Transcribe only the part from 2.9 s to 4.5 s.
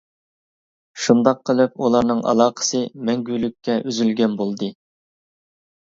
مەڭگۈلۈككە ئۈزۈلگەن